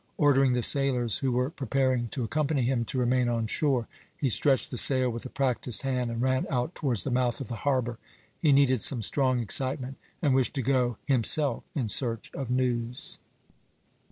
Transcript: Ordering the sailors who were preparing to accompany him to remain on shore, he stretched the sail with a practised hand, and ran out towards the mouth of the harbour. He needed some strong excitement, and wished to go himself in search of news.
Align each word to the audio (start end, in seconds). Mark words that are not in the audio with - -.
Ordering 0.17 0.53
the 0.53 0.63
sailors 0.63 1.19
who 1.19 1.31
were 1.31 1.51
preparing 1.51 2.07
to 2.07 2.23
accompany 2.23 2.63
him 2.63 2.85
to 2.85 2.97
remain 2.97 3.29
on 3.29 3.45
shore, 3.45 3.87
he 4.17 4.29
stretched 4.29 4.71
the 4.71 4.75
sail 4.77 5.11
with 5.11 5.27
a 5.27 5.29
practised 5.29 5.83
hand, 5.83 6.09
and 6.09 6.23
ran 6.23 6.47
out 6.49 6.73
towards 6.73 7.03
the 7.03 7.11
mouth 7.11 7.39
of 7.39 7.49
the 7.49 7.57
harbour. 7.67 7.99
He 8.39 8.51
needed 8.51 8.81
some 8.81 9.03
strong 9.03 9.39
excitement, 9.39 9.97
and 10.19 10.33
wished 10.33 10.55
to 10.55 10.63
go 10.63 10.97
himself 11.05 11.65
in 11.75 11.87
search 11.87 12.31
of 12.33 12.49
news. 12.49 13.19